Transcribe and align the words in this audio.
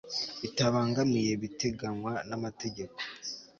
bitabangamiye 0.41 1.29
ibiteganywa 1.33 2.13
n 2.29 2.31
amategeko 2.37 2.97